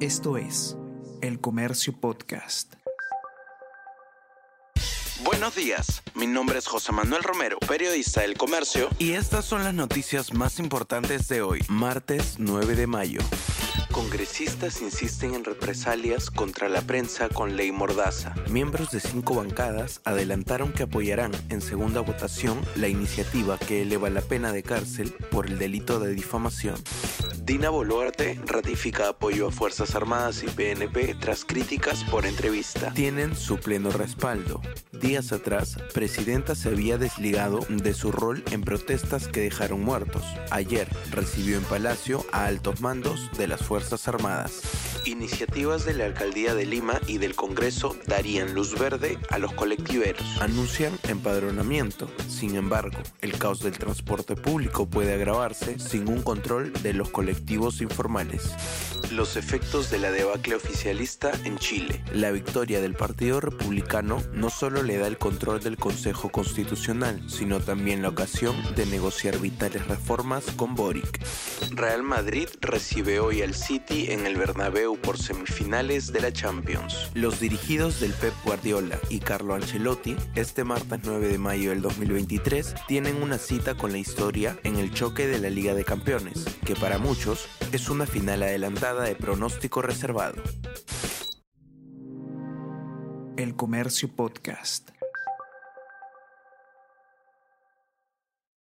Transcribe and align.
Esto 0.00 0.36
es 0.36 0.76
El 1.22 1.40
Comercio 1.40 1.98
Podcast. 1.98 2.74
Buenos 5.24 5.56
días, 5.56 6.02
mi 6.14 6.26
nombre 6.26 6.58
es 6.58 6.66
José 6.66 6.92
Manuel 6.92 7.22
Romero, 7.22 7.58
periodista 7.66 8.20
del 8.20 8.36
Comercio, 8.36 8.90
y 8.98 9.12
estas 9.12 9.46
son 9.46 9.64
las 9.64 9.72
noticias 9.72 10.34
más 10.34 10.58
importantes 10.58 11.28
de 11.28 11.40
hoy, 11.40 11.62
martes 11.70 12.34
9 12.38 12.74
de 12.74 12.86
mayo. 12.86 13.20
Congresistas 13.90 14.82
insisten 14.82 15.34
en 15.34 15.44
represalias 15.44 16.30
contra 16.30 16.68
la 16.68 16.82
prensa 16.82 17.30
con 17.30 17.56
ley 17.56 17.72
mordaza. 17.72 18.34
Miembros 18.50 18.90
de 18.90 19.00
cinco 19.00 19.36
bancadas 19.36 20.02
adelantaron 20.04 20.74
que 20.74 20.82
apoyarán 20.82 21.32
en 21.48 21.62
segunda 21.62 22.02
votación 22.02 22.60
la 22.74 22.88
iniciativa 22.88 23.56
que 23.56 23.80
eleva 23.80 24.10
la 24.10 24.20
pena 24.20 24.52
de 24.52 24.62
cárcel 24.62 25.14
por 25.30 25.46
el 25.46 25.58
delito 25.58 26.00
de 26.00 26.12
difamación. 26.12 26.76
Dina 27.46 27.70
Boluarte 27.70 28.40
ratifica 28.44 29.08
apoyo 29.08 29.46
a 29.46 29.52
Fuerzas 29.52 29.94
Armadas 29.94 30.42
y 30.42 30.48
PNP 30.48 31.14
tras 31.14 31.44
críticas 31.44 32.02
por 32.02 32.26
entrevista. 32.26 32.92
Tienen 32.92 33.36
su 33.36 33.58
pleno 33.58 33.92
respaldo. 33.92 34.60
Días 34.90 35.30
atrás, 35.30 35.76
Presidenta 35.94 36.56
se 36.56 36.70
había 36.70 36.98
desligado 36.98 37.60
de 37.68 37.94
su 37.94 38.10
rol 38.10 38.42
en 38.50 38.62
protestas 38.62 39.28
que 39.28 39.42
dejaron 39.42 39.82
muertos. 39.82 40.24
Ayer 40.50 40.88
recibió 41.12 41.56
en 41.56 41.62
Palacio 41.62 42.26
a 42.32 42.46
altos 42.46 42.80
mandos 42.80 43.30
de 43.38 43.46
las 43.46 43.62
Fuerzas 43.62 44.08
Armadas. 44.08 44.62
Iniciativas 45.04 45.84
de 45.84 45.94
la 45.94 46.06
Alcaldía 46.06 46.52
de 46.56 46.66
Lima 46.66 47.00
y 47.06 47.18
del 47.18 47.36
Congreso 47.36 47.94
darían 48.06 48.54
luz 48.54 48.76
verde 48.76 49.18
a 49.30 49.38
los 49.38 49.52
colectiveros. 49.52 50.24
Anuncian 50.40 50.98
empadronamiento. 51.08 52.10
Sin 52.28 52.56
embargo, 52.56 52.98
el 53.20 53.38
caos 53.38 53.60
del 53.60 53.78
transporte 53.78 54.34
público 54.34 54.86
puede 54.86 55.14
agravarse 55.14 55.78
sin 55.78 56.08
un 56.08 56.22
control 56.22 56.72
de 56.82 56.92
los 56.92 57.10
colectivos 57.36 57.82
informales. 57.82 58.54
Los 59.12 59.36
efectos 59.36 59.90
de 59.90 59.98
la 59.98 60.10
debacle 60.10 60.56
oficialista 60.56 61.30
en 61.44 61.58
Chile. 61.58 62.02
La 62.12 62.32
victoria 62.32 62.80
del 62.80 62.94
Partido 62.94 63.40
Republicano 63.40 64.20
no 64.32 64.50
solo 64.50 64.82
le 64.82 64.96
da 64.96 65.06
el 65.06 65.16
control 65.16 65.60
del 65.60 65.76
Consejo 65.76 66.30
Constitucional, 66.30 67.22
sino 67.28 67.60
también 67.60 68.02
la 68.02 68.08
ocasión 68.08 68.56
de 68.74 68.84
negociar 68.86 69.38
vitales 69.38 69.86
reformas 69.86 70.44
con 70.56 70.74
Boric. 70.74 71.20
Real 71.70 72.02
Madrid 72.02 72.48
recibe 72.60 73.20
hoy 73.20 73.42
al 73.42 73.54
City 73.54 74.10
en 74.10 74.26
el 74.26 74.36
Bernabéu 74.36 74.96
por 74.96 75.18
semifinales 75.18 76.12
de 76.12 76.20
la 76.20 76.32
Champions. 76.32 77.10
Los 77.14 77.38
dirigidos 77.38 78.00
del 78.00 78.12
Pep 78.12 78.34
Guardiola 78.44 78.98
y 79.08 79.20
Carlo 79.20 79.54
Ancelotti, 79.54 80.16
este 80.34 80.64
martes 80.64 81.00
9 81.04 81.28
de 81.28 81.38
mayo 81.38 81.70
del 81.70 81.82
2023, 81.82 82.74
tienen 82.88 83.22
una 83.22 83.38
cita 83.38 83.76
con 83.76 83.92
la 83.92 83.98
historia 83.98 84.58
en 84.64 84.76
el 84.76 84.92
choque 84.92 85.28
de 85.28 85.38
la 85.38 85.50
Liga 85.50 85.74
de 85.74 85.84
Campeones, 85.84 86.44
que 86.64 86.74
para 86.74 86.98
es 87.72 87.88
una 87.88 88.06
final 88.06 88.42
adelantada 88.44 89.02
de 89.02 89.16
pronóstico 89.16 89.82
reservado. 89.82 90.40
El 93.36 93.56
Comercio 93.56 94.14
Podcast. 94.14 94.95